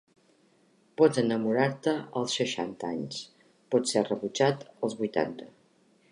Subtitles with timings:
[1.01, 1.91] Pots enamorar-te
[2.21, 3.19] als seixanta anys;
[3.75, 5.51] pots ser rebutjat als vuitanta.